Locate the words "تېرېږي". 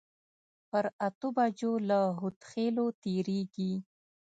3.03-3.73